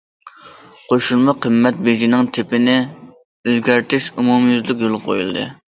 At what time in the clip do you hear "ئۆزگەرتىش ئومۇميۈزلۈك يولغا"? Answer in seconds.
3.47-5.07